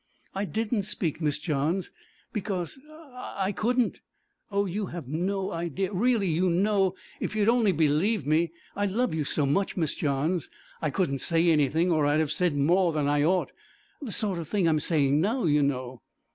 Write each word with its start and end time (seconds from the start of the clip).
'I 0.33 0.45
didn't 0.45 0.81
speak, 0.81 1.21
Miss 1.21 1.37
Johns, 1.37 1.91
because 2.33 2.79
I 2.91 3.49
I 3.49 3.51
couldn't. 3.51 3.99
Oh! 4.49 4.65
you 4.65 4.87
have 4.87 5.07
no 5.07 5.51
idea 5.51 5.93
really, 5.93 6.25
you 6.27 6.49
know, 6.49 6.95
if 7.19 7.35
you'd 7.35 7.47
only 7.47 7.71
believe 7.71 8.25
me 8.25 8.51
I 8.75 8.87
love 8.87 9.13
you 9.13 9.23
so 9.25 9.45
much, 9.45 9.77
Miss 9.77 9.93
Johns, 9.93 10.49
I 10.81 10.89
couldn't 10.89 11.19
say 11.19 11.51
anything 11.51 11.91
or 11.91 12.07
I'd 12.07 12.19
have 12.19 12.31
said 12.31 12.57
more 12.57 12.91
than 12.91 13.07
I 13.07 13.23
ought, 13.23 13.51
the 14.01 14.11
sort 14.11 14.39
of 14.39 14.47
thing 14.47 14.67
I'm 14.67 14.79
saying 14.79 15.21
now, 15.21 15.45
you 15.45 15.61
know.' 15.61 16.01